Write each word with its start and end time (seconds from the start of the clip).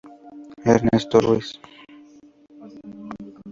Ernesto 0.73 1.15
Ruiz. 1.25 1.47